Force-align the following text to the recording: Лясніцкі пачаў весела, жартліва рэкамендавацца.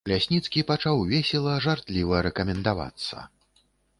Лясніцкі 0.09 0.63
пачаў 0.71 1.01
весела, 1.11 1.53
жартліва 1.67 2.23
рэкамендавацца. 2.29 3.17